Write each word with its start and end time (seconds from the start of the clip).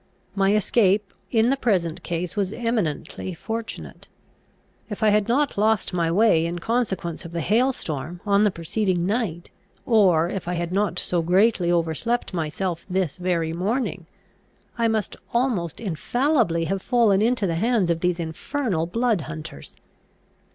My 0.33 0.55
escape 0.55 1.13
in 1.29 1.51
the 1.51 1.55
present 1.55 2.01
case 2.01 2.35
was 2.35 2.51
eminently 2.53 3.35
fortunate. 3.35 4.07
If 4.89 5.03
I 5.03 5.09
had 5.09 5.27
not 5.27 5.59
lost 5.59 5.93
my 5.93 6.11
way 6.11 6.43
in 6.47 6.57
consequence 6.57 7.23
of 7.23 7.33
the 7.33 7.39
hail 7.39 7.71
storm 7.71 8.19
on 8.25 8.43
the 8.43 8.49
preceding 8.49 9.05
night, 9.05 9.51
or 9.85 10.27
if 10.27 10.47
I 10.47 10.55
had 10.55 10.71
not 10.71 10.97
so 10.97 11.21
greatly 11.21 11.71
overslept 11.71 12.33
myself 12.33 12.83
this 12.89 13.17
very 13.17 13.53
morning, 13.53 14.07
I 14.75 14.87
must 14.87 15.17
almost 15.35 15.79
infallibly 15.79 16.63
have 16.65 16.81
fallen 16.81 17.21
into 17.21 17.45
the 17.45 17.53
hands 17.53 17.91
of 17.91 17.99
these 17.99 18.19
infernal 18.19 18.87
blood 18.87 19.21
hunters. 19.29 19.75